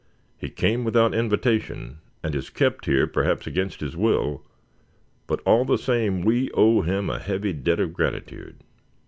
He 0.35 0.49
came 0.49 0.83
without 0.83 1.13
invitation, 1.13 1.99
and 2.23 2.33
is 2.33 2.49
kept 2.49 2.87
here 2.87 3.05
perhaps 3.05 3.45
against 3.45 3.81
his 3.81 3.95
will; 3.95 4.41
but 5.27 5.41
all 5.45 5.63
the 5.63 5.77
same 5.77 6.21
we 6.23 6.49
owe 6.55 6.81
him 6.81 7.07
a 7.07 7.19
heavy 7.19 7.53
debt 7.53 7.79
of 7.79 7.93
gratitude." 7.93 8.55